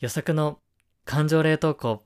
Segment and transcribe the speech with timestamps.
[0.00, 0.60] 予測の
[1.04, 2.05] 感情冷凍庫。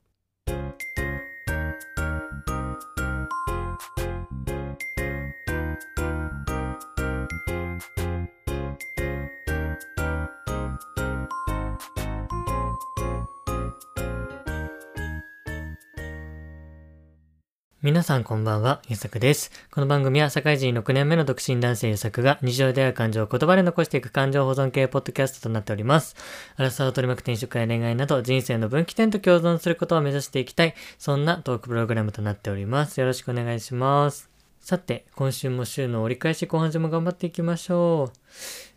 [18.11, 19.53] さんこんばんは、ゆさくです。
[19.71, 26.17] この番組は社会人6年目の独身男性ゆさくが日常である感情を言葉で残していく感情保存系ポッドキャストとなっております。
[26.57, 32.99] アラサーを取り巻く転職や恋愛など人生の分岐点と共存することを目指していきたい、そんなトークプログラムとなっております。
[32.99, 34.29] よろしくお願いします。
[34.59, 38.19] さて、今週も週の折り返し後半戦も頑張っていきましょう。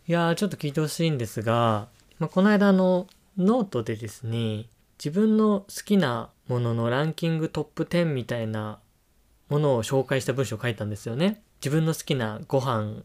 [0.06, 1.88] いやー、ちょっと聞いてほしいんですが、
[2.20, 4.66] まあ、この間の、ノートでですね、
[4.96, 8.78] 自分の好きなもののランキングトップ10みたいな
[9.48, 11.42] ものを紹介した文章を書いたんですよね。
[11.60, 13.02] 自分の好きなご飯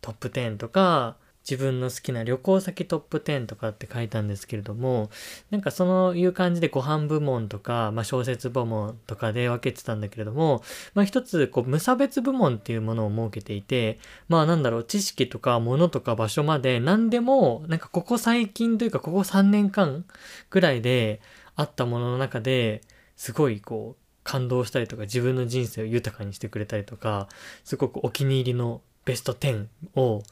[0.00, 1.16] トップ10とか、
[1.48, 5.10] 自分の好きな旅行先トップ10とかって書いたんですけれども、
[5.50, 10.62] なんかそういう感じでご飯部門とか、まあ、小説部門とかで分けてたんだけれども、
[10.94, 20.04] まあ、一つこう無差別部門っていうものを設けていて、まあなんだろう、知識とか物とか場所まで何でも、なんかここ最近というかここ3年間
[20.48, 21.20] くらいで
[21.56, 22.82] あったものの中で
[23.16, 27.28] すごいこう感動したりとか自分の人生を豊かにしてくれたりとか
[27.64, 30.22] すごくお気に入りのベスト10を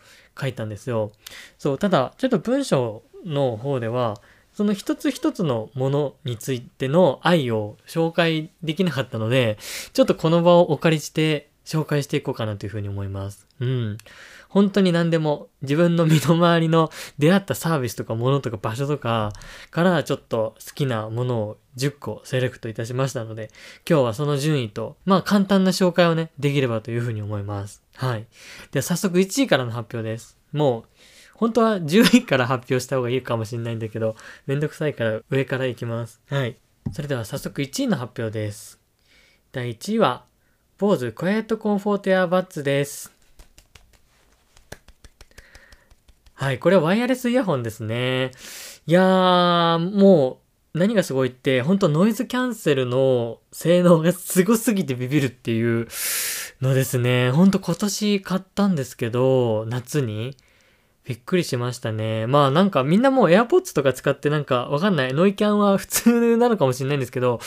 [0.41, 1.13] 書いたんですよ。
[1.59, 4.21] そうただちょっと文章の方では
[4.53, 9.59] その一つ一つのものについての愛を紹介できなかったので
[9.93, 13.47] ちょっとこの場をお借りして紹介していこうかなというふうに思います。
[13.61, 13.99] うん。
[14.51, 19.33] 本当に何でも自分の身の回りの出会ったサービスとか物とか場所とか
[19.71, 23.51] からちょっと好きなものを10個セレクトいたしましたので
[23.89, 27.83] 今日はその順位とまあ簡単な紹介をねできればというふうに思います。
[27.95, 28.27] はい。
[28.73, 30.37] では早速1位からの発表です。
[30.53, 30.85] もう
[31.35, 36.21] 本当は10位から発表した方がいいかもしれないんだけどめんどくさいから上からいきます。
[36.29, 36.57] はい。
[36.93, 38.81] それでは早速1位の発表です。
[39.53, 40.25] 第1位は
[40.79, 43.20] 坊主クワイエットコンフォートエアバッツです。
[46.41, 48.31] はい、これはワイヤレスイヤホンですね。
[48.87, 50.41] いやー、も
[50.73, 55.87] う何がすごいって、本当ノイズキャンセルの性能がすごすぎてビビるっていう
[56.63, 57.31] のですね。
[57.31, 60.35] ほんと今年買ったんですけど、夏に。
[61.05, 62.27] びっくりしましたね。
[62.27, 65.13] まあなんかみんなもう AirPods とか使ってなんかわかんない。
[65.13, 67.39] ノイキャンは普通なのかもしれないんですけど、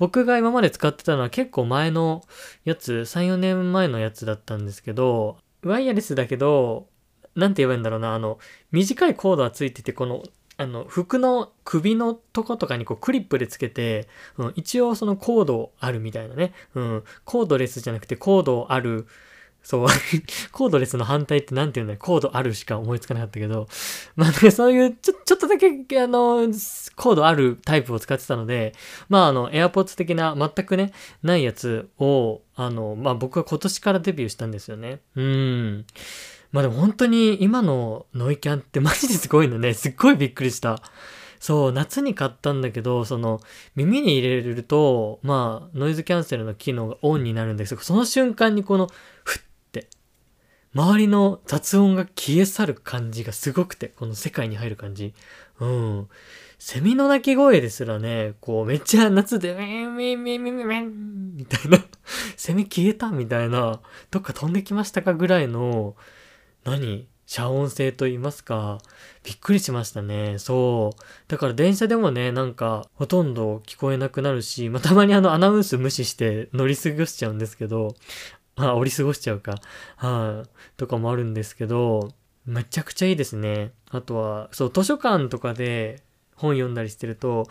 [0.00, 2.24] 僕が今まで使ってたのは結構前の
[2.64, 6.89] やつ、3、4年前のやつだったんですけど、ワイヤレスだけど、
[7.34, 8.38] なんて言えばいいんだろうな、あの、
[8.72, 10.22] 短いコードがついてて、この、
[10.56, 16.52] あの、服の首のとことかにこうクリップでつけて、うん、一応そのコードあるみたいなね。
[16.74, 19.06] うん、コードレスじゃなくてコードある、
[19.62, 19.86] そう、
[20.52, 21.98] コードレスの反対ってなんて言うんだよ。
[21.98, 23.68] コードあるしか思いつかなかったけど、
[24.16, 26.46] まあ、ね、そういう、ちょ、ちょっとだけ、あの、
[26.96, 28.74] コードあるタイプを使ってたので、
[29.08, 30.92] まあ、あの、AirPods 的な全くね、
[31.22, 35.00] ないやつを、あの、まあ、僕は今年からデビューしたんですよね。
[35.16, 35.86] うん。
[36.52, 39.72] まあでも本当に今のノイキャンってマジですごいのね。
[39.74, 40.82] すっごいびっくりした。
[41.38, 43.40] そう、夏に買ったんだけど、その、
[43.74, 48.88] 耳に入れると、まあ、ノイズキャンセルの機能がオンになるんですけど、その瞬間にこの、
[49.24, 49.88] ふって、
[50.74, 55.14] 周りの雑音が消え去る感じがすごくて、この世界に入る感じ。
[55.60, 56.08] うん。
[56.58, 61.78] セミの鳴き声ですらね、こう、めっちゃ夏で、ウィンウィンウィンウィンウィンみたいな、
[62.36, 63.80] セミ消えたみたいな、
[64.10, 65.96] どっか飛んできましたかぐらいの、
[66.64, 68.78] 何遮音性と言いますか、
[69.22, 70.38] びっくりしましたね。
[70.38, 71.00] そう。
[71.28, 77.94] だから電車でもね、なんか、ほとんど聞こえなくなるし、まあ、たまにあのアナウンス無視して乗り過ごしちゃうんですけど、
[78.56, 79.60] あ、降り過ごしちゃうか。
[79.96, 82.10] はい、とかもあるんですけど、
[82.46, 83.72] めちゃくちゃいいですね。
[83.90, 86.02] あとは、そう、図書館とかで
[86.34, 87.46] 本読んだりしてると、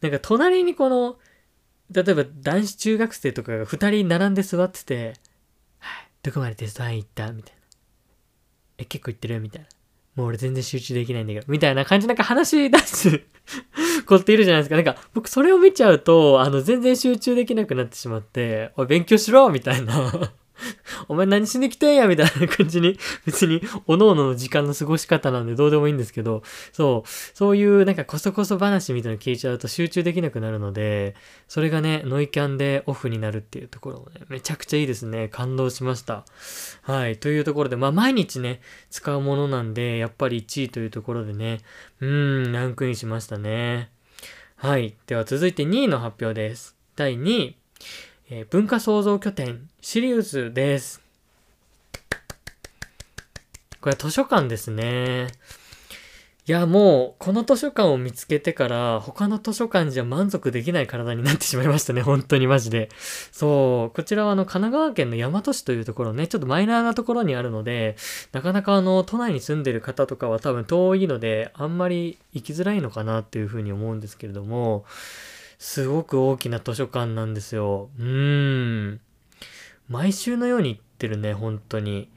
[0.00, 1.18] なんか隣にこの、
[1.90, 5.14] 例えば男子中学生とかが二人並んで座ってて、
[5.78, 7.57] はい、どこまでテスト範囲行ったみたいな。
[8.78, 9.40] え、結構言ってる？
[9.40, 9.68] みたいな。
[10.14, 11.46] もう俺全然集中できないんだけど。
[11.48, 13.22] みたいな感じなんか話し出す
[14.04, 14.74] 子っているじゃないですか。
[14.74, 20.32] なんか僕それを見ちゃうと、あの全然集中できなくなってしまって、おい勉強しろみたいな。
[21.08, 31.14] お前何しに来てんやみたいな感じに、 別に、おのおのの時間の過ごし方なんでどうでもいいんですけど、そう、そういうなんかこそこそ話みたいなの聞いちゃうと集中できなくなるので、
[31.46, 35.28] それがね、ノイキャンでオフになるっていうところもね、めちゃくちゃいいですね。
[35.28, 36.24] 感動しました。
[36.82, 37.16] はい。
[37.16, 41.60] というところで、まあ毎日ね、使うものなんで、やっぱり1位というところでね、
[42.00, 43.90] うーん、ランクインしましたね。
[44.56, 44.96] はい。
[45.06, 46.76] では続いて2位の発表です。
[46.96, 47.56] 第2位、
[48.30, 51.00] えー文化創造拠点、シリウスです。
[53.80, 55.28] これは図書館ですね。
[56.46, 62.02] いや、もう、この図書館を見つけてから、他の図書館じゃ満足できない体になってしまいましたね。
[62.02, 62.90] 本当にマジで。
[63.32, 67.96] そう、こちらはあの、神奈川県の大和市というところね、ちょっとマイナーなところにあるので、
[68.32, 74.84] なかなかあの、都内に住んでる方とかは多分遠いので、あんまり行きづらいのかなっていうふうに思うんですけれども、
[75.58, 77.90] すごく大きな図書館なんですよ。
[77.98, 79.00] うーん。
[79.88, 82.10] 毎週のように行ってるね、本当に。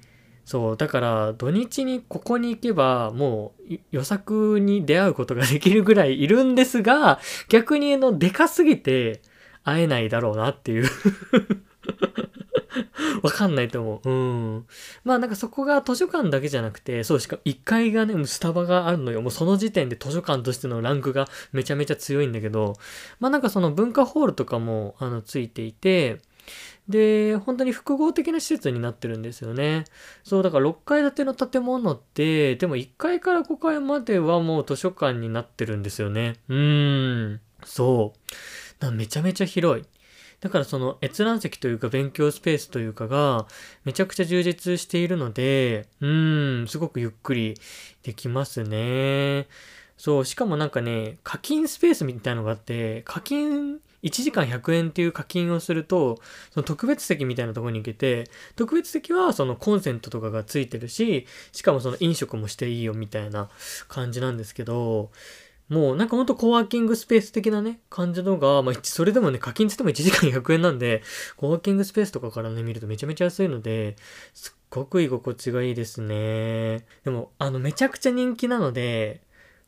[0.46, 9.22] そう、だから土日にここに行けばもう予作に出会うことができるぐらいいるんですが、逆にあの、でかすぎて
[9.64, 10.90] 会えないだろうなっていう
[13.22, 14.10] わかんないと思う。
[14.10, 14.14] う
[14.60, 14.68] ん。
[15.04, 19.22] まあなんかそこが図書館だけじゃなくて、そうしか1階がね、スタバがあるのよ。
[19.22, 22.76] もうその時点で図書館としてのランクがめちゃめちゃ強いんだけど、
[23.20, 26.20] まあなんかその文化ホールとかもあのついていて、
[26.88, 29.86] で、本当に複合的な施設になってるんですよね。
[30.24, 36.36] そう、だから6階建ての建物って、でも1階から5階まではもう図書館になってるんですよね。
[36.50, 37.42] うーん。
[37.64, 38.14] そ
[38.82, 38.92] う。
[38.92, 39.86] めちゃめちゃ広い。
[40.42, 43.46] だからその閲覧席というか勉強スペースというかが
[43.86, 47.56] めちゃくちゃ充実しているので、うーん、すごくゆっくり
[48.04, 49.48] できますね。
[49.98, 56.20] そう、しかもなんかね、課金スペースみたいなのがあって、課金1時間100円っていう課金をすると、
[56.52, 63.50] その特別席みたいなところに行けて、特別席はそのコンセントとかがついてるし、しかもその飲食もしていいよみたいな
[63.88, 65.12] 感じなんですけど、
[65.72, 71.02] もうなんかほんとコワーキングスペース的なね、感じのが、まあそれでもね、課金つっても1時間100円なんで、
[71.38, 73.96] コワーキングスペースとかからね、見るとめちゃめちゃ安いので、
[74.34, 76.86] すっごく居心地がいいですね。
[77.06, 79.22] でも、あの、めちゃくちゃ人気なので、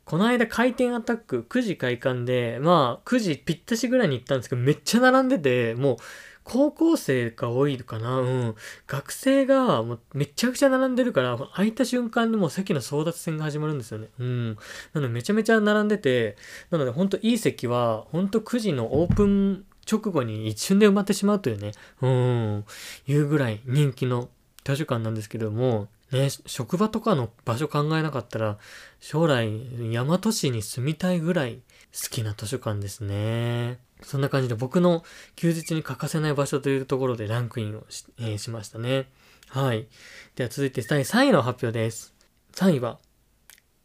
[0.03, 5.97] この間回転アタック9時開館で、まあ9時ぴったしぐらいに行ったんですけど、めっちゃ並んでて、もう
[6.43, 8.19] 高校生が多いかな？
[8.19, 8.55] うん。
[8.87, 14.09] 学生がもうめちゃくちゃ並んでるから、空いた瞬間にもう席の争奪戦が始まるんですよね。
[14.19, 14.49] うん。
[14.93, 16.35] なのでめちゃめちゃ並んでて、
[16.69, 22.65] なのでほんといい席は、ほんと9時のオープン直後に一瞬で埋まってしまうというね、うん、
[23.07, 24.29] いうぐらい人気の
[24.63, 28.57] 図書館なんですけども、ね、職場とかの場所考えなかったら、
[28.99, 29.49] 将来、
[29.91, 31.55] 大和市に住みたいぐらい
[31.91, 33.79] 好きな図書館ですね。
[34.03, 35.03] そんな感じで僕の
[35.35, 39.07] 休日に欠かせない場所というところでランクインをしえー、しましたね。
[39.49, 39.87] はい。
[40.35, 42.13] では続いて第3位の発表です。
[42.53, 42.99] 3位は、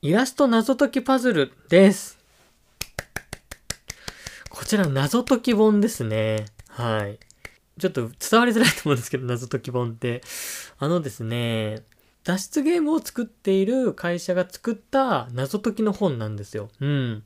[0.02, 2.18] イラスト謎解きパズルです。
[4.48, 6.46] こちら謎解き本ですね。
[6.68, 7.18] はい。
[7.78, 10.22] ちょっと伝わりづらいと思うんですけど、謎解き本って。
[10.78, 11.82] あのですね、
[12.24, 16.68] 脱出ゲームを作っている会社が作った謎解きの本なんですよ。
[16.80, 17.22] うん。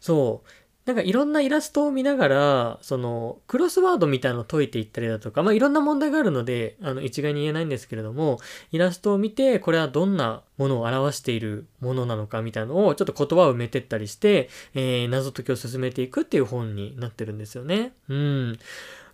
[0.00, 0.48] そう。
[0.86, 8.38] なんかいろんなイラストを見ながら、その、クロスワードみたいなのを解いていったりだとか、まあいろんな問題があるので、あの、一概に言えないんですけれども、
[8.70, 17.92] イラストを見て、これはどんなものを表しているものなのかみたいなのを、ちょっと言葉を埋めてったりして、えー、謎解きを進めていくっていう本になってるんですよね。
[18.08, 18.58] うん。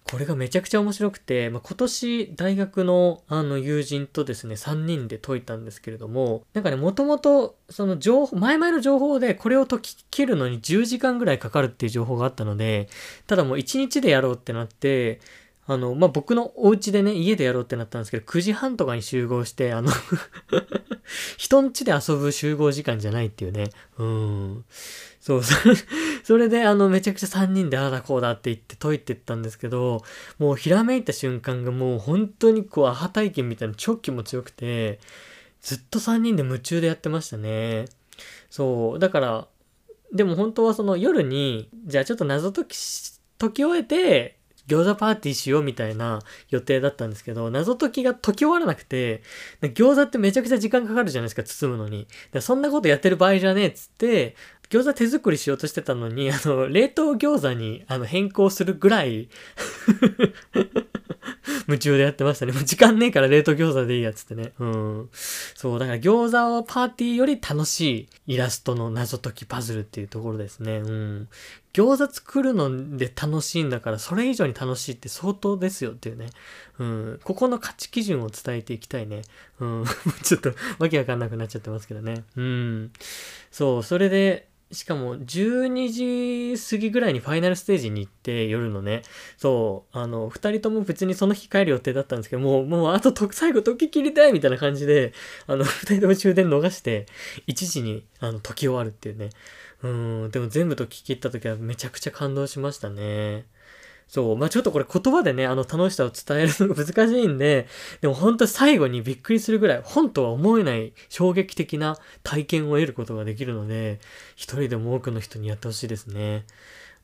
[0.05, 12.89] これがめちゃくちゃ面白くて、まあ、今年大学のあの友人とですね、3人で解いたんですけれども、なんかね、もともとその情報、前々の情報でこれを解き切るのに10時間ぐらいかかるっていう情報があったので、
[13.27, 15.21] ただもう1日でやろうってなって、
[15.67, 19.91] あの、まあ、僕のお家でね、家でやろうってなったんですけど、9時半とかに集合して、あの
[21.39, 23.71] 人ん家で遊ぶ集合時間じゃないっていうね。
[23.99, 24.65] うん。
[25.21, 25.43] そう、
[26.25, 30.03] それで、あの、めちゃくちゃ3人でああだこうだって言って解いてったんですけど、
[30.39, 34.99] もうひらめいた瞬間がもう本当にこう、アハ体験みたいな直気も強くて、
[35.61, 37.85] ずっと3人で夢中でやってましたね。
[38.51, 39.49] そう、だから、
[40.13, 42.77] でも本当はその夜に、じゃあちょっと謎解き
[43.39, 44.39] 解き終えて、
[44.69, 49.23] 餃子パーティーしようみたいな予定だったんですけど、謎解きが解き終わらなくて、
[49.61, 52.07] 餃子ってめちゃくちゃ時間かかるじゃないですか、包むのに。
[52.41, 54.37] そんなことやってる場合じゃねえっつって、
[54.71, 59.29] 餃子手作りしようとしてたのに、あの、冷凍餃子に、あの、変更するぐらい
[61.67, 62.53] 夢中でやってましたね。
[62.53, 64.53] もう時間ねえから冷凍餃子でいいやつってね。
[64.59, 65.11] うん。
[65.13, 70.79] そう、だから餃子をパーティーより楽しいイラストの謎解きパズルっていうところですね。
[70.79, 71.29] うん。
[71.73, 76.27] 餃子作るので楽しいんだから、それ以上に楽しいって相当ですよっていうね。
[76.79, 77.21] うん。
[77.25, 79.23] ここの価値基準を伝えていきたいね。
[79.59, 79.85] うん。
[80.23, 82.25] ちょっとわけわかんなくなっちゃってますけどね。
[82.37, 82.93] うん。
[83.51, 89.03] そう、それで、しかも12時過ぎぐらいにファイナルステージに行って夜のね、
[89.37, 95.13] そう、あの、2人とも別にその日帰る予定だったんですけど、もう、もうあとと最後時切りたいみたいな感じで、
[95.47, 97.07] あの、2人とも終電逃して、
[97.47, 99.31] 1時にあの時終わるっていうね。
[99.83, 103.45] うん、でも全部解き切った時はめちゃくちゃ感動しましたね。
[104.13, 104.37] そう。
[104.37, 107.67] まあ、ちょっとこれ言葉でね、あの楽しさを伝えるのが 難しいんで、
[108.03, 114.01] でも本当最後にびっくりするぐらい、本とは思えない衝撃的な体験を得ることができるので、
[114.37, 116.45] 一人でも多くの人にやってほしいですね。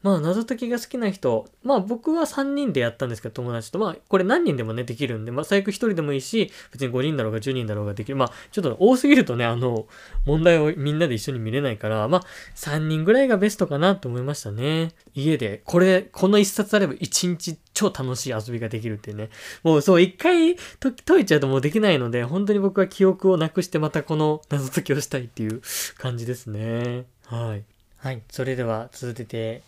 [0.02, 3.78] まあ、謎解きが好きな人、まあ僕は3人でやったんですけど、友達と。
[3.78, 8.16] まあ、これ何人でもね、できるんで、まあ最悪1人でもいいし、別に5人だろうが10人だろうができる。
[8.16, 9.86] まあ、ちょっと多すぎるとね、あの、
[10.24, 12.22] 問題をみんなで一緒に見れないから、まあ、
[12.54, 14.92] 3人ぐらいがベストかなと思いましたね。
[15.14, 19.30] 家で、これ、この1冊あれば1日超楽しい遊びができるっていうね。
[19.62, 20.56] もうそう、一回
[21.04, 25.62] 解いちゃうともうできないので、本当に僕は記憶をなくしてまたこの謎解きをしたいっていう
[25.96, 27.04] 感じですね。
[27.26, 27.64] はい。
[27.98, 28.22] はい。
[28.30, 29.62] それでは続けて、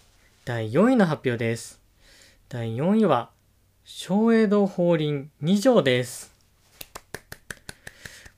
[0.50, 1.80] 第4位の発表です。
[2.48, 3.30] 第4位は、
[3.84, 6.34] 松江堂法輪2条です。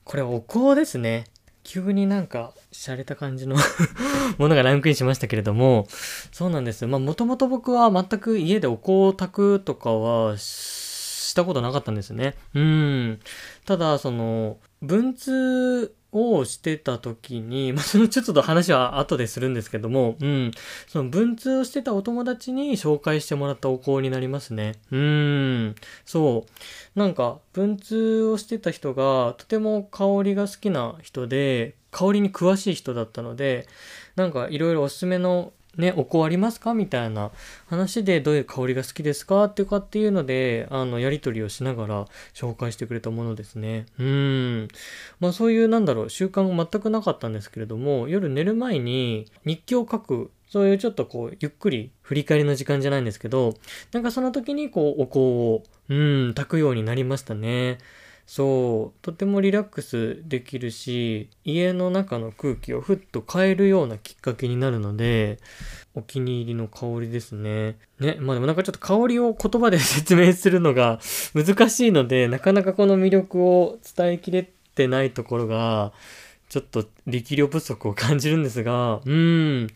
[0.03, 1.23] これお香ですね。
[1.63, 3.55] 急になんか、洒落た感じの
[4.37, 5.87] ものがランクインしましたけれども、
[6.31, 6.85] そうなんです。
[6.85, 12.35] まあ、もともと僕は全く家でお香を炊くとかはしたことなかったんですね。
[12.53, 13.19] うん。
[13.65, 20.51] ただ、その、文通をしてた時に、まあ、そのちょっと話は後でするんですけども、うん。
[20.87, 24.73] その文通をしてたお友達に紹介してもらったお香になりますね。
[24.91, 25.75] うん。
[26.05, 26.45] そ
[26.95, 26.99] う。
[26.99, 33.67] なんか、文通をしてた人がとても香りが好きな人で、香りに詳しい人だったので、
[34.15, 36.73] なんかいろいろおすすめのね、お香ありますか？
[36.73, 37.31] みたいな
[37.67, 39.45] 話でどういう香りが好きですか？
[39.45, 43.87] っていうかっていうので、あの、やりとりをしながら紹介してくれたものですね。
[43.97, 44.67] うん。
[45.19, 53.55] まあそういうなんだろう、習慣が全くなかったんですけれども、夜寝る前に日記を書くそういうちょっとこう、ゆっくり振り返りの時間じゃないんですけど、
[53.91, 55.95] なんかその時にこう、お香を、う
[56.29, 57.79] ん、炊くようになりましたね。
[58.25, 65.39] そう、とてもリラックスできるし、家の中の空気をふっと変えるようなきっかけになるので、
[65.93, 67.77] お気に入りの香りですね。
[67.99, 70.99] ね、まあでもなんかちょっと香りを言葉で説明するのが
[71.35, 75.93] 難しいので、なかなかこの魅力を伝えきれてないところが、
[76.53, 79.67] ちょっと力量不足を感じるんですが、うん。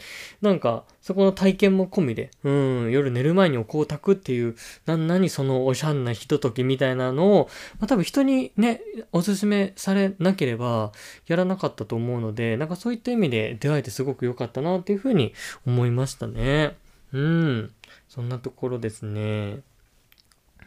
[0.43, 4.55] なんか、そこの体験も込みで、うん、夜寝る前にお香を炊くっていう、
[4.86, 8.81] な、何そのおしゃんなひとときみたいなのを、まあ多分人にね、
[9.12, 10.91] おすすめされなければ、
[11.25, 15.34] やらなかったと思うので、なんかそういった意味で出会えてすごく良かったなっていうふうに
[15.65, 16.75] 思いましたね。
[17.12, 17.72] うん。
[18.07, 19.62] そんなところですね。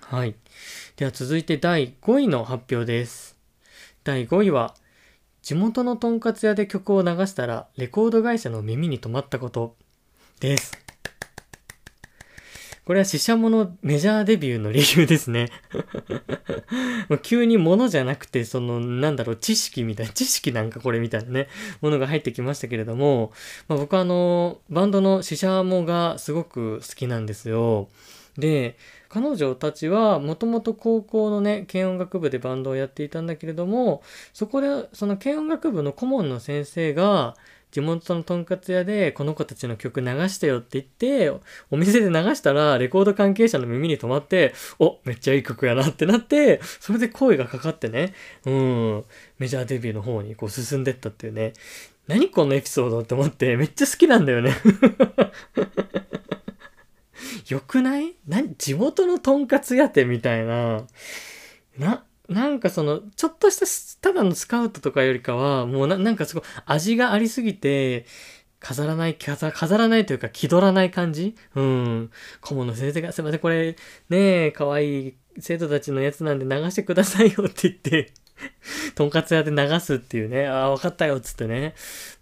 [0.01, 0.35] はい。
[0.97, 3.37] では続いて第5位の発表です。
[4.03, 4.75] 第5位は、
[5.43, 9.77] 地元のとんかつ屋で曲を流したらレコード会社の耳に留まったこと
[10.41, 10.73] です。
[12.91, 15.51] これは死者ものメジャーデビューの理由ですね
[17.23, 21.49] 急に物じゃなくて、その、なんだろう、知識みたいな、知識なんかこれみたいなね、
[21.83, 23.33] ものが入ってきましたけれども、
[23.69, 27.89] まあ、僕はあの、バンドの死者もがすごく好きなんですよ。
[28.37, 28.77] で、
[29.11, 34.03] 彼女たちはもともと高校のね、軽音楽部でバンドをやっていたんだけれども、
[34.33, 37.37] そこで、その軽音楽部の顧問の先生が、
[37.73, 41.31] 地元のとんかつ屋でこの子たちの曲流してよって言って、
[41.71, 48.15] お店で流したらレコード関係者の耳に止まって、お、めっちゃいい曲やなってなって、それで声がかかってね、
[48.45, 49.05] うん、
[49.39, 51.53] メジャーデビューの方にこう進んでったっていうね、
[52.07, 54.55] 何このエピソードって思ってめっちゃ好きなんだよね。
[57.51, 58.15] よくない？
[58.27, 58.55] 何？
[58.55, 60.85] 地元のとんかつ屋店みたいな。
[61.79, 68.07] な、なんかその、ちょっとしたただのスカウトとかよりかは、もうななんかすごい味がありすぎて、
[68.61, 71.35] 飾らない、飾飾らないというか気取らない感じ？
[71.55, 72.11] うん。
[72.41, 73.77] 顧問の先生が、すいません、これ、
[74.09, 78.13] ねえ、可愛い生徒たちのやつなんで流してくださいよって言って
[78.95, 81.75] とんかつ屋で流すっていうね、ああ、わかったよっつってね。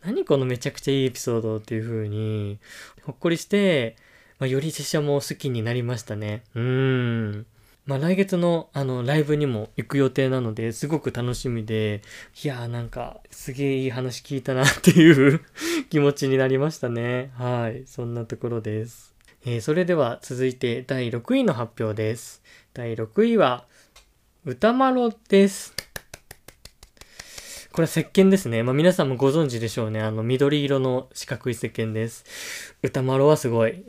[0.05, 2.59] 何このめちゃくちゃいいエピソードっていう風に、
[3.03, 3.97] ほっこりして、
[4.39, 6.45] まあ、より拙者も好きになりましたね。
[6.55, 7.47] うーん。
[7.87, 12.03] まあ、来月のあのライブにも行く予定なのですごく楽しみで、
[12.45, 15.41] いやーなんかすげえいい話聞いたなっていう
[15.89, 17.31] 気持ちになりましたね。
[17.35, 17.85] はい。
[17.87, 19.15] そんなところです。
[19.47, 22.43] えー、それでは続いて第6位の発表です。
[22.75, 23.65] 第6位は、
[24.45, 25.78] 歌マロです。
[27.79, 28.65] これは石鹸ですね。
[28.65, 30.01] まあ皆さんもご存知でしょうね。
[30.01, 32.75] あの緑色の四角い石鹸です。
[32.83, 33.85] 歌丸はすごい。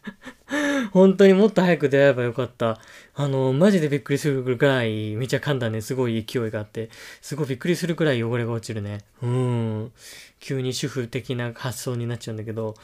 [0.92, 2.78] 本当にもっと早く出会えばよかった。
[3.14, 6.90] あの、マジでびっくりするぐらい、めちゃ噛んだね、すごい勢いがあって、
[7.22, 8.98] すごいびっくりするくらい汚れが落ちるね。
[9.22, 9.92] うん。
[10.38, 12.74] 急に主婦的な発想になっちゃうんだけど、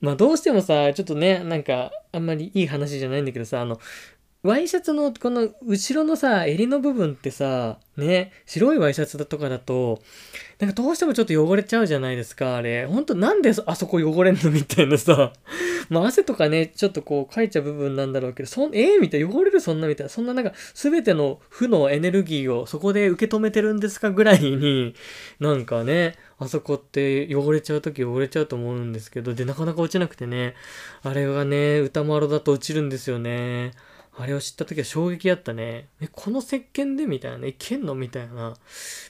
[0.00, 3.78] まあどうしてもさ、ちょっとね、なんか、あんまりいい話じゃないんだけどさ、あの、
[4.42, 10.02] ワイシャツのこの後ろのさ、襟の部分ってさ、ね、白いワイシャツだとかだと、
[10.58, 12.86] なんかどうしてもちょっと汚れちゃうじゃないですか、あれ。
[12.86, 15.32] ほんとなんであそこ汚れんのみたいなさ。
[15.90, 24.96] まあ汗とかね、ちょっとこうかいちゃう部分なんだろうけど、そん、えー、みたいな、汚れるそんなみたいな、そんななんか全ての負のエネルギーをそこで受け止めてるんですかぐらいに、
[25.38, 30.56] なんかね、あそこって汚れちゃうとき汚れちゃうと思うんですけど、で、なかなか落ちなくてね、
[31.04, 33.70] あれがね、歌丸だと落ちるんですよね。
[34.18, 35.88] あれを知った時は衝撃だったね。
[36.00, 37.06] え、この石鹸で？
[37.06, 37.94] みたいな、いけんの？
[37.94, 38.50] みたいな。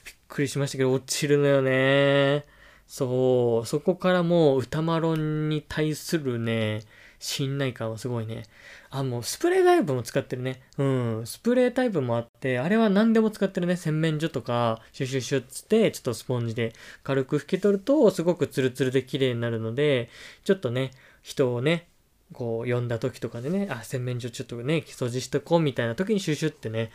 [0.05, 2.45] びっくりしましたけど、落ちるのよね。
[2.87, 6.81] そう、そこからもう歌マロンに対するね、
[7.19, 8.43] 信頼感はすごいね。
[8.89, 10.61] あ、もうスプレータイプも使ってるね。
[10.77, 11.21] うん。
[11.25, 13.75] スプレータイプもあって、あれは何でも使ってるね。
[13.75, 20.09] 洗面所とか、シュシュシュっつって、ちょっとスポンジで軽く拭き取ると、すごくツルツルで綺麗になるので、
[20.43, 20.91] ちょっとね、
[21.21, 21.87] 人をね、
[22.33, 26.91] こう呼んだ時とかでね、あ、洗面所ちょっとね、掃除しとこうみたいな時にシュシュってね、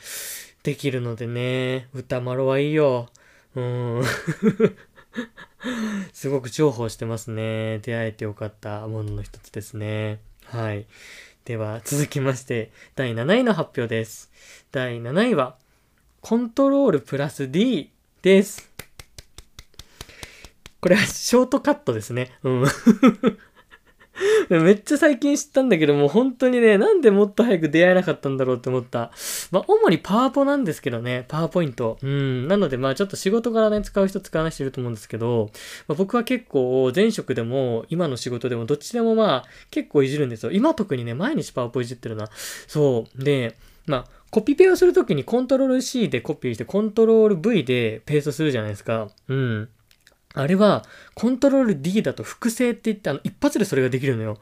[0.62, 3.09] できるのでね、歌丸はいいよ。
[3.54, 4.02] うん。
[6.12, 7.78] すごく重宝してますね。
[7.80, 10.21] 出会えてよかったものの一つですね。
[10.45, 10.87] はい。
[11.45, 14.30] では、続きまして、第7位の発表です。
[14.71, 15.57] 第7位は、
[16.21, 17.90] コントロールプラス D
[18.23, 18.71] です。
[20.80, 22.30] これはショートカットですね。
[22.42, 22.64] うん。
[24.49, 29.11] めっちゃ最近知ったんだけどもう、本当にね、なんでもっと早く出会えなかったんだろうって思った。
[29.50, 31.99] まあ、主にパワポなんですけどね、パワーポイント。
[32.02, 32.49] うん。
[32.49, 35.50] なので、まあ、ちょっと仕事からね、使う人使わない人いると思うんですけど、
[35.87, 40.52] まあ、僕は結構、前職でも、今の仕事でも、どっちでもまあ、結構いじるんですよ。
[40.52, 42.28] 今特にね、毎日パワポいじってるな。
[42.67, 43.25] そう。
[43.25, 49.09] で、まあ、コピペをするときにコントロール C でコピーして、コントロール V でペーストするじゃないですか。
[49.28, 49.69] うん。
[50.42, 54.38] あれは、コントロール D だと複製って言って、あの、一発でそれができるのよ。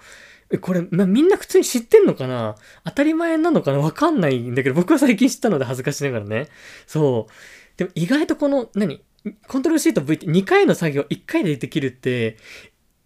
[0.60, 2.54] これ、ま、みんな普通に知ってんのかな？
[2.84, 3.78] 当たり前なのかな？
[3.78, 6.48] わかんないんだけど、僕は最近知ったので恥ずかしながらね。
[6.86, 7.32] そう。
[7.76, 9.02] でも意外とこの、何？
[9.48, 12.36] コントロール C と V って2回の作業1回でできるって、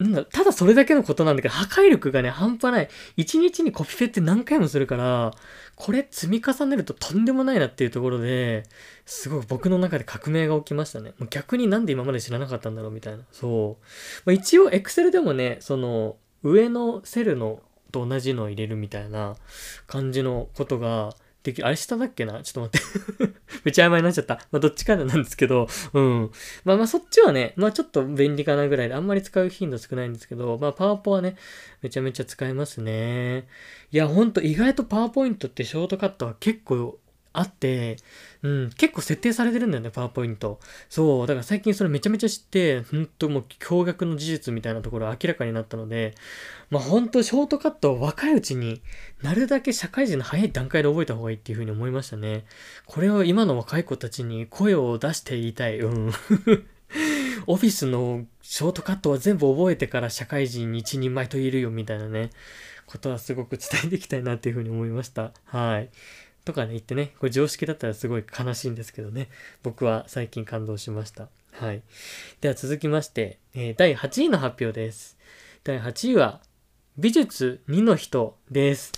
[0.00, 2.88] なんだ、ただそれだけのことなんだけど、破壊力がね、半端ない。
[3.18, 5.32] 1日にコピペって何回もするから、
[5.76, 8.64] これ積み重ねるととんでもないなっていうところで、
[9.04, 11.12] すごい僕の中で革命が起きましたね。
[11.18, 13.24] もう逆になんで今まで知らなかったんだろうみたいな。
[13.30, 13.84] そう。
[14.24, 17.60] まあ、一応 Excel でもね、その、上のセルの
[17.90, 19.36] と同じのを入れるみたいな
[19.86, 21.62] 感じのことができ。
[21.62, 22.42] あれ下だっけな？
[22.42, 24.34] ちょっと待って めちゃ曖昧になっちゃった。
[24.50, 26.30] まあ、どっちかなんですけど、うん。
[26.64, 31.36] まあまあ、そっちはね、まあちょっと便利かなぐらいで、あんまり使う頻度少ないんですけど、まあ、パワポはね、
[31.82, 33.46] めちゃめちゃ使えますね。
[33.90, 36.98] いや、ほんと、意外とパワーポイントってショートカットは結構
[37.32, 37.96] あって、
[38.42, 40.58] うん、結構設定されてるんだよね、パワーポイント。
[40.88, 46.14] そう、だから最近それめちゃめちゃ知って、ほんともう驚愕の事実みたいなところ明らかになったので、
[46.70, 48.82] まあほんとショートカットを若いうちに
[49.22, 52.44] なるだけ社会人の早い段階で覚えた方がいいっていうふうに思いましたね。
[52.86, 55.78] これを今の若い子たちに声を出して言いたい。
[55.78, 56.12] うん。
[57.46, 62.30] オフィスのショートカットは全部覚えてから社会人に一人前と言えるよみたいなね、
[62.86, 65.32] ことはすごく伝えていきたいなっていうふうに思いました。
[65.44, 65.90] はい。
[66.50, 69.28] とかね、言ってね、これ常識だったらすごい悲しいんですけどね、
[69.62, 71.28] 僕は最近感動しました。
[71.52, 71.82] はい。
[72.40, 75.16] では続きまして、えー、第8位の発表です。
[75.62, 76.40] 第8位は、
[76.98, 78.92] 美術2の人です。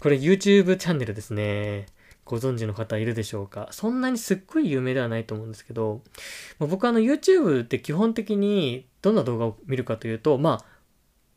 [0.00, 1.86] これ YouTube チャンネルですね。
[2.24, 6.02] ご存知の方いるでしょうかそんなにすっごい有名ではないと思うんですけど、
[6.60, 10.64] まあ、僕あの YouTube って基本的にどんな動画を見るかというと、まあ、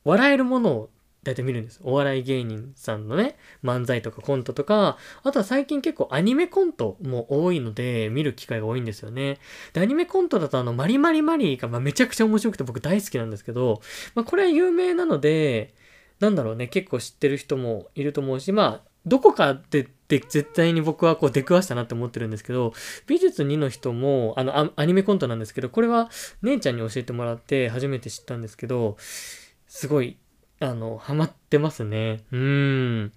[0.04, 0.90] 笑えるものを
[1.24, 1.80] 大体見るんです。
[1.84, 9.38] お笑い芸人さんのね、漫才とかコントとか、あとは最近結構アニメコントも多いので、見る機会が多いんですよね。
[9.74, 13.82] で、アニメコントだとあの、マリマリマリーが、まあ、めちゃくちゃ面白くて僕大好きなんですけど、
[14.16, 15.76] まあ、これは有名なので、
[16.20, 22.74] なんだろうね、結構知ってる人もいると思うし、まあ、どこかで、で、絶対に僕はこう出くわしたなって思ってるんですけど、
[23.08, 26.10] 美術2の人も、あの、アニメコントなんですけど、これは
[26.42, 28.98] 姉ちゃんに教えてもらって初めて知ったんですけど、
[29.68, 30.18] すごい
[30.62, 32.22] あの、ハマってますね。
[32.32, 33.12] うん。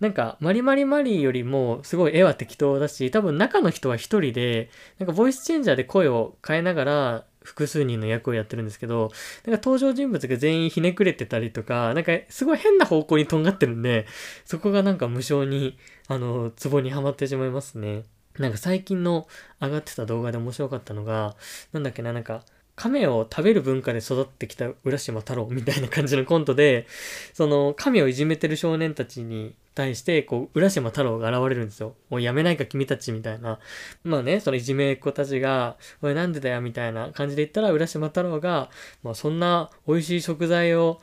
[0.00, 9.10] なんか、マリマリマリよりも、すごい絵は適当だし、多分中の人は一人で、なんかボイスチェンジャーで声を変えながら、複数人の役をやってるんですけど、
[9.46, 14.06] なんか登場人物が全員ひねくれてたりとか、なんかすごい変な方向にとんがってるんで、
[14.44, 18.04] そこがなんか無性に、あの、ツボにはまってしまいますね。
[18.38, 19.26] なんか最近の
[19.60, 21.36] 上がってた動画で面白かったのが、
[21.72, 22.44] なんだっけな、なんか、
[22.78, 26.86] 亀を食べる文化で育ってきた浦島太郎みたいな感じのコントで、
[27.34, 31.94] その亀をいじめてる少年たちに対して、こう、浦島太郎が現れるんですよ。
[32.08, 33.58] もうやめないか君たちみたいな。
[34.04, 38.70] まあね、そのいじめっ子たちが、おいなんでだよみたいな感じで言ったら、浦島太郎が、
[39.02, 41.00] まあそんな美味しい食材を、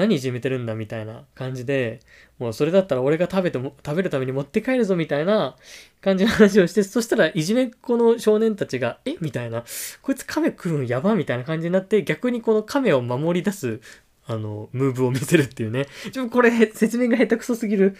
[0.00, 2.00] 何いじめてるんだみたいな感じで、
[2.38, 5.56] もうそれだったら俺が食べても、食べるために持って帰るぞみたいな
[6.00, 9.16] 感じの話をして、そしたらいじめっ子の少年たちが、え？
[9.20, 9.64] みたいな、
[10.00, 13.80] こいつ亀食うんやばみたいな感じになって、逆にこの亀を守り出す、
[14.26, 15.86] あの、ムーブを見せるっていうね。
[16.12, 17.96] ちょ、これ説明が下手くそすぎる。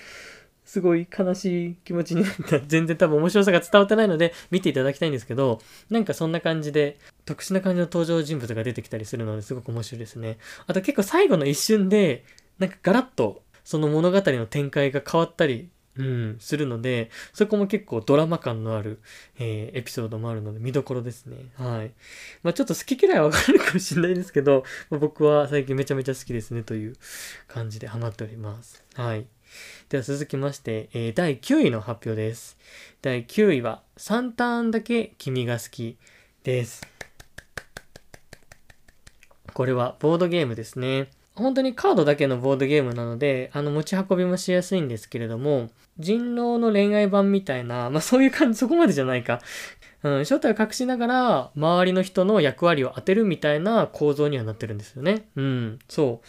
[0.71, 2.61] すごい悲しい気持ちになった。
[2.65, 10.39] 全然多分面白さが伝わってないので見ていただきたいんですけど、なんかそんな感じで特殊な感じの登場人物が出てきたりするのですごく面白いですね。
[10.69, 12.23] あと結構最後の一瞬で、
[12.61, 19.01] なんかガラッとその物語の展開が変わったり、うん、するので、そこも結構ドラマ感のある、
[19.41, 21.47] えー、エピソードもあるので見どころですね。
[21.57, 21.91] はい。
[22.45, 26.95] まあちょっと好き嫌いはわかるかもしれないですけど、まあ、僕は最近めちゃめちゃ好きですねという
[27.49, 28.85] 感じでハマっております。
[28.95, 29.27] はい。
[29.89, 32.57] では続きまして、えー、第9位の発表です。
[33.03, 35.97] 第9位は、3ターンだけ君が好き
[36.45, 36.87] です。
[39.53, 41.09] これはボードゲームですね。
[41.35, 49.41] 本当にカードだけのボードゲームなので、あの持ち運びもしやすいんですけれども、人狼の恋愛版みたいな、まあそういう感じ、そこまでじゃないか。
[50.03, 55.27] うん、正体を隠しながら、周りの人の役割を当てるみたいな構造にはなってるんですよね。
[55.37, 56.27] うん、そう。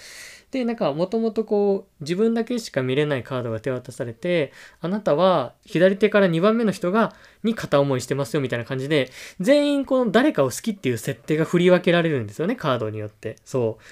[0.52, 9.10] で、なんか、もともとこう、自分だけしか見れないカードが手渡されて、あなたは左手から2番目の人が、に片思いしてますよみたいな感じで、
[9.40, 13.38] 全員この誰かを好きっていう設定が振り分けられるんですよね、カードによって。
[13.46, 13.84] そう。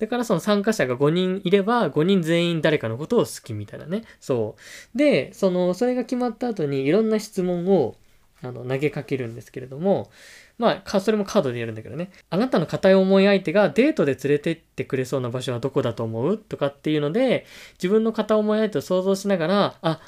[0.00, 4.02] だからその参加者が5人いれば、5人全員誰かのことを好きみたいなね。
[4.20, 4.56] そ
[4.94, 4.98] う。
[4.98, 7.96] で、その、それが決まった後にいろんな質問を、
[8.42, 10.10] あの、投げかけるんですけれども、
[10.58, 12.10] まあ、それもカードでやるんだけどね。
[12.30, 16.36] あなたの固い思い相手がデートで連れてってくれそうな場所はどこだと思う？
[16.36, 20.00] とかっていうので、自分の片思い相手を想像しながら、あ、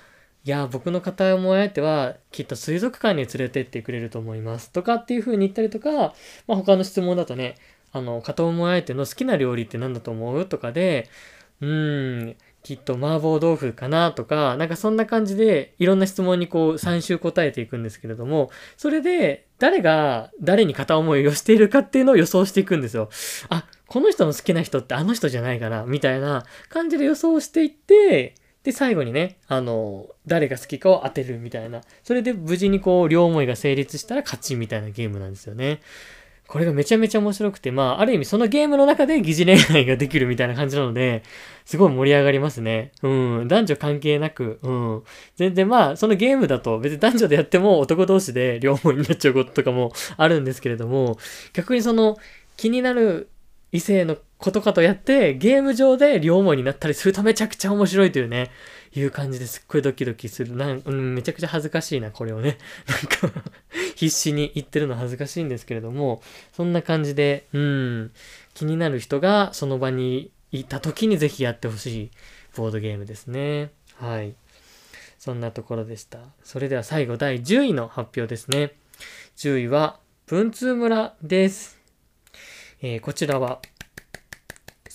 [0.44, 4.70] いや、僕の片思い相手はきっと水族館に連れてってくれると思います。
[4.70, 6.14] とかっていう風に言ったりとか、
[6.48, 7.54] まあ他の質問だとね、
[7.92, 10.46] あの、片思い相手の好きな料理って何だと思う？
[10.46, 11.08] とかで、
[11.60, 14.12] うーん、きっと麻婆豆腐かな？
[14.12, 23.10] とか、なんかそんな感じでいろんな質問にこう3週答えていくんですけれども、それで誰が誰に片思いをしているかっていうのを予想していくんですよ。
[23.50, 31.80] あ、この人の好きな人ってあの人じゃないかな、みたいな感じで予想していって、で、最後にね、あの、誰が好きかを当てるみたいな。
[32.02, 35.80] それで無事にこう、両思いが成立したら勝ちみたいなゲームなんですよね。
[36.50, 41.22] これがめちゃめちゃ面白くて、まあ、ある意味そのゲームの中で疑似恋愛ができるみたいな感じなので、
[41.64, 42.90] すごい盛り上がりますね。
[43.04, 43.46] うん。
[43.46, 45.02] 男女関係なく、うん。
[45.36, 51.18] 全然まあ、そのゲームだと別に男女でやっても男同士で両方になっちゃうこととかもあるんですけれども、
[51.52, 52.18] 逆にその
[52.56, 53.28] 気になる
[53.70, 58.50] 異性のことかとやって、ゲーム上で両思いになったりするとめちゃくちゃ面白いというね。
[58.92, 60.56] いう感じですっごいドキドキする。
[60.56, 62.58] なん、うん、めちゃくちゃ恥ずかしいな、これをね。
[62.88, 63.42] なんか
[63.94, 66.22] 必死に言ってるの恥ずかしいんですけれども、
[66.52, 68.12] そんな感じで、うん、
[68.54, 72.10] 気になる人がその場にいた時にぜひやってほしい
[72.56, 73.70] ボードゲームですね。
[73.94, 74.34] はい。
[75.18, 76.18] そんなところでした。
[76.42, 78.72] それでは最後第10位の発表ですね。
[79.36, 81.78] 10位は、文通村です。
[82.82, 83.60] えー、こちらは、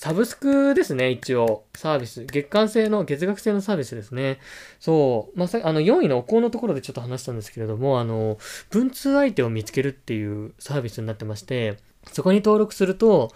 [0.06, 1.64] サブスクですね、一応。
[1.74, 2.26] サービス。
[2.26, 4.38] 月間制の、月額制のサービスですね。
[4.80, 5.40] そう。
[5.40, 8.38] まさ、あの、4位のお香のところでちょっと話したんですけれども、あの、
[8.70, 11.78] 文通相手を見つけるっていうサービスになってまして、
[12.12, 13.32] そこに登録すると、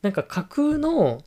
[0.00, 1.22] なんか架空の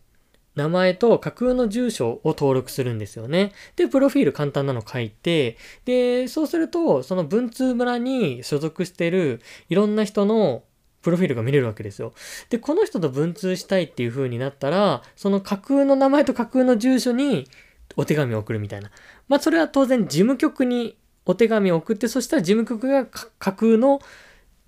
[0.56, 3.52] 名前と架空の住所を登録するんですよね。
[3.76, 10.64] で、プロフィール簡単なの書いて、で、そうすると、その文通村に所属してるいろんな人の
[11.02, 12.14] プロフィールが見れるわけですよ。
[12.50, 17.48] で、この人と文通したいっていう風になったら、その架空の名前と架空の住所に
[17.96, 18.92] お手紙を送るみたいな。
[19.28, 24.00] まあ、それは当然事務局にお手紙を送って、そしたら事務局が架空の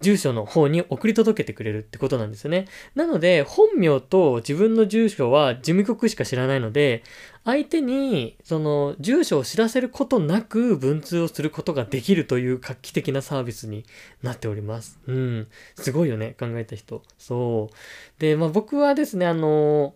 [0.01, 2.65] 住所の方に送り届けてくれるってことなんですよね。
[2.95, 7.03] なので、本名と自分の住所は事務局しか知らないので、
[7.45, 13.85] 相手に、その、住所を知らせることなく文通をすることができるという画期的なサービスに
[14.23, 14.99] なっております。
[15.07, 15.47] うん。
[15.75, 17.03] すごいよね、考えた人。
[17.17, 18.21] そう。
[18.21, 19.95] で、まあ僕はですね、あの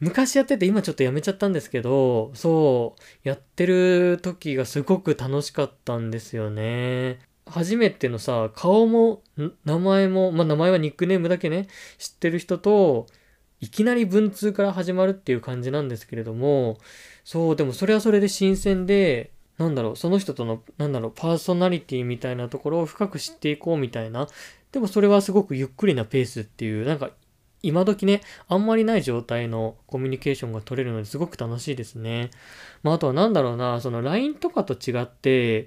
[0.00, 7.18] 昔やってて今ちょっとやめちゃったんですけど、そう、やってる時がすごく楽しかったんですよね。
[7.50, 9.22] 初めてのさ、顔も、
[9.64, 11.66] 名前も、まあ、名前はニックネームだけね、
[11.98, 13.06] 知ってる人と、
[13.60, 16.78] いきなり文通から始まるっていう感じなんですけれども、
[17.24, 24.28] そう、でもそれはそれで新鮮で、なんだろう、その人との、なんだろう、パーソナリティみたいなところを深く知っていこうみたいな。
[24.70, 27.10] でもそれはすごくゆっくりなペースっていう、なんか、
[27.60, 32.30] 今時ね、あんまりない状態のコミュニケーションが取れるのですごく楽しいですね。
[32.84, 35.66] まあ、あとはなんだろうな、その LINE とかと違って、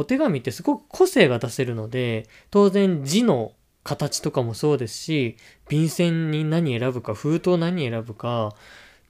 [0.00, 5.36] お手紙ってすごく個性が出せるので、当然字の形とかもそうですし、
[5.68, 8.54] 便箋に何選ぶか、封筒何選ぶか、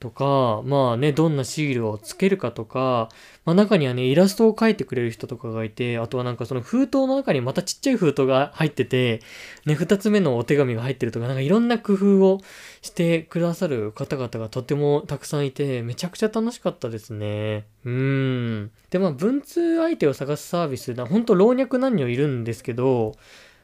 [0.01, 3.07] とか、まあね、どんなシールをつけるかとか、
[3.45, 9.21] まあ中にはね、イラストを描いてくれる人とかがいて、あとはなんかその封筒の中にまたちっちゃい封筒が入ってて、
[9.67, 12.41] ね、二つ目のお手紙が入ってるとか、なんかいろんな工夫を
[12.81, 17.67] してくださる方々がとてもたくさんいて、めちゃくちゃ楽しかったですね。
[17.85, 18.71] うーん。
[18.89, 23.13] で、まあ文通相手を探すサービス、ほんと老若男女いるんですけど、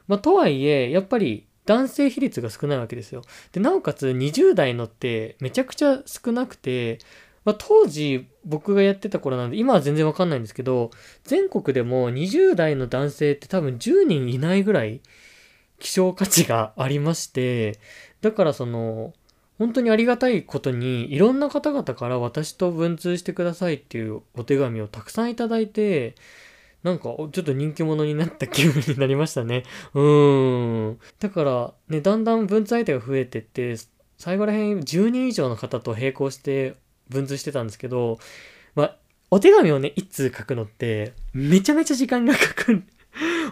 [0.08, 3.22] まあとはいえ、やっぱり男性比率が少ないわけですよ。
[3.52, 6.98] で、なおかつ20代のってめちゃくちゃ少なくて、
[7.46, 10.92] まあ、当時僕がやってた頃なんで、今は全然わかんないんですけど、
[11.24, 15.02] 全国でも20代の男性って多分10人いないぐらい
[15.80, 17.80] 希少価値がありまして、
[18.22, 19.14] だからその、
[19.58, 26.16] 本当にありがたいことに、いろんな方々から私と文通してくださいっていうお手紙をたくさんいただいて、
[26.84, 29.64] なんか、ちょっと人気者になった気分になりましたね。
[29.94, 31.00] うーん。
[31.20, 33.76] だから、ね、だんだん文通相手が増えてって、
[34.18, 36.76] 最後らへん10人以上の方と並行して
[37.10, 38.20] 文通してたんですけど、
[38.76, 38.98] まあ、
[39.30, 42.84] お手紙をね、一通書くのって、めちゃめちゃ時間がかかる。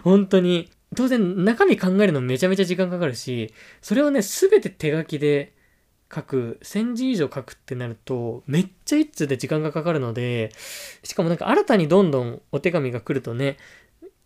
[0.02, 0.70] 本当に。
[0.94, 5.52] 当然、中身考えるのめちゃめちゃ時間かかるし、それをね、すべて手書きで
[6.14, 10.50] 書く、1000字以上書くってなると、めっちゃ一通で時間がかかるので、
[11.02, 13.56] しかもなんか新たにどんどんお手紙が来るとね、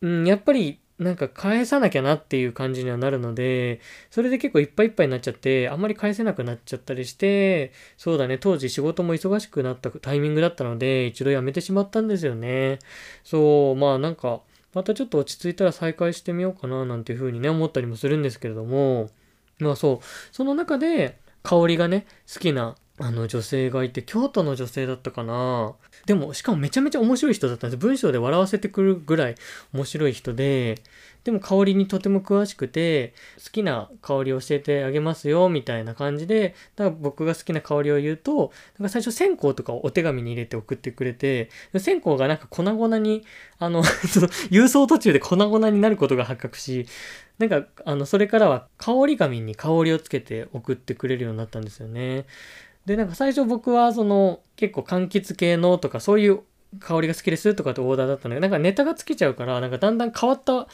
[0.03, 12.79] うん、やっぱりなんか返さなきゃなっていう感じにはなるので、それで結構いっぱいいっぱいになっちゃって、あんまり返せなくなっちゃったりして、そうだね、当時仕事も忙しくなったタイミングだったので、一度辞めてしまったんですよね。
[13.25, 14.43] そう、まあなんか、
[14.75, 19.09] またちょっと落ち着いたら再開してみようかななんていうふうにね、思ったりもするんですけれども、
[19.59, 25.75] まあそう、その中で、香りがね、好きなあの女性がいて、京都の女性だったかな。
[26.05, 27.81] でも、しかもめちゃめちゃ面白い人だったんです。
[27.81, 29.37] 文章で笑わせてくるぐらい
[29.73, 30.83] 面白い人で、
[31.25, 43.25] でも香りにとても詳しくて、好きな香りを教えてあげますよ、みたいな感じで、だから僕が好きな香りを言うと、なんか最初線香とかをお手紙に入れて送ってくれて、線香がなんか粉々に、
[43.59, 43.83] あの、
[44.51, 46.87] 郵送途中で粉々になることが発覚し、
[47.39, 52.27] なんか、あの、それからは香り紙に香りをつけて送ってくれるようになったんですよね。
[52.90, 56.40] で、なんか最初僕はその、結構柑橘系のとかそういう
[56.81, 60.66] 香りが好きですとかってオーダーだったんだけど、なんかネタが尽きちゃうから、なんかだんだん変わった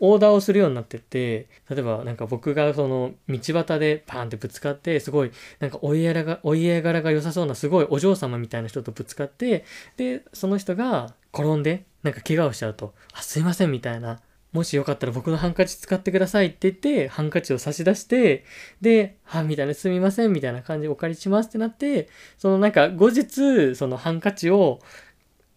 [0.00, 9.64] オーダーをするようになってって、例えばなんか僕がその道端でパーンってぶつかって、すごいなんかお家柄が、お家柄が良さそうなすごいお嬢様みたいな人とぶつかって、
[9.96, 14.18] で、その人が転んでなんか怪我をしちゃうと、あ、すいませんみたいな。
[14.52, 18.44] もしよかったら僕のハンカチ使ってくださいって言って、ハンカチを差し出して、
[18.82, 24.80] で、は、みたいな、すみませんみたいな感じでお借りしますってなって、そのなんか後日、そのハンカチを、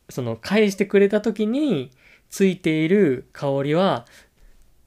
[0.09, 1.91] その返してくれた時に、
[2.29, 4.05] ついている香りは、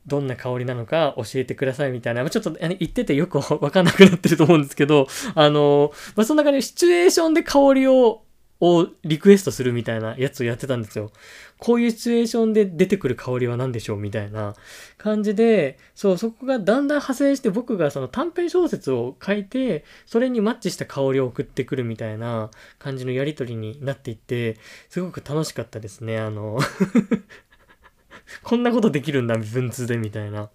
[0.07, 8.23] どんな香りなのか教えてくださいみたいな、ちょっと言っててよくわかんなくなってると思うんですけど、あの、まあ、そんな感じでシチュエーションで香りを、
[8.61, 11.13] をリクエストするみたいなやつをやってたんですよ。
[11.59, 14.55] こういうシチュエーションで出てくる香りは何でしょうみたいな
[14.97, 24.57] 感じで、そう、そこがだんだん派生して僕がその短編小説を書いて、それにマッチした香りを送ってくるみたいな感じのやりとりになっていって、
[24.89, 26.19] すごく楽しかったですね。
[26.19, 26.59] あの
[28.43, 30.51] こんなことできるんだ、文通で、みたいな。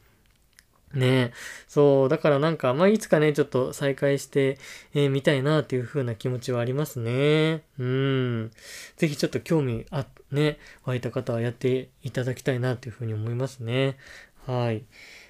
[0.93, 1.34] ねえ。
[1.67, 2.10] そう。
[2.10, 4.60] だからなんか、まあ、いつかね、ちょっと再開して、
[4.93, 7.63] えー、みたいなっていう風な気持ちはありますね。
[7.79, 8.51] うん。
[8.97, 13.97] ぜひちょっと興味あ、ね、湧いた方はやっていただきたいなっていう風に思いますね。
[14.45, 14.84] はい。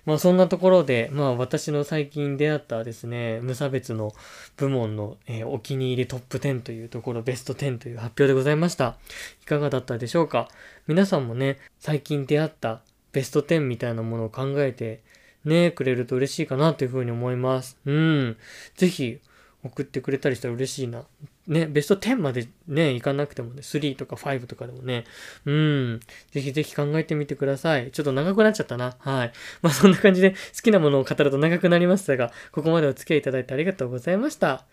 [0.06, 4.12] まあそんなところで、まあ私の最近出会ったですね、無差別の
[4.58, 8.97] 部門の、えー、お気に入りトップ10というところ、ベスト10という発表でございました。
[9.41, 10.49] いかがだったでしょうか？
[10.88, 12.82] 皆さんもね、最近出会った
[13.13, 15.04] ベスト10みたいなものを考えて
[15.46, 17.78] ね、くれると嬉しいかなというふうに思います。
[17.86, 18.38] うん。
[18.76, 19.20] ぜひ
[19.64, 21.04] 送ってくれたりしたら嬉しいな。
[21.48, 25.04] ね、ベスト10までね、行かなくてもね、3とか5とかでもね、
[25.46, 26.00] うん、
[26.32, 27.92] ぜひぜひ考えてみてください。
[27.92, 28.96] ちょっと長くなっちゃったな。
[29.00, 29.32] はい。
[29.62, 34.66] まあそんな感じで好きなものを語ると長くなりましたが、ここまでお付き合いいただいてありがとうございました。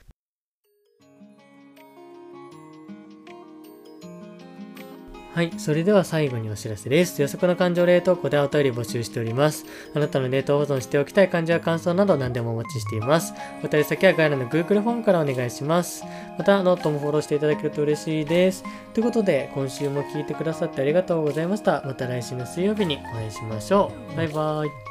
[5.41, 5.53] はい。
[5.57, 7.23] それでは最後にお知らせです。
[7.23, 9.65] 予測の感情冷凍庫でお便り募集しております。
[9.95, 13.33] あなたの冷凍保存しておきたい感情や感想など何でもお待ちしています。
[13.65, 16.05] お便り先は概要欄の Google フォームからお願いします。
[16.37, 18.65] また、ノートもフォローしていただけると嬉しいです。
[18.93, 21.83] ということで、今週も聞いてくださってありがとうございました。
[21.87, 24.17] また来週の水曜日にお会いしましょう。
[24.19, 24.90] バイバーイ。